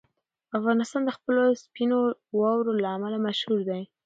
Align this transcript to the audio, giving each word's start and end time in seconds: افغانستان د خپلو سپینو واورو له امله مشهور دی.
افغانستان 0.57 1.01
د 1.05 1.09
خپلو 1.17 1.41
سپینو 1.63 1.99
واورو 2.39 2.71
له 2.81 2.87
امله 2.95 3.17
مشهور 3.27 3.59
دی. 3.69 3.81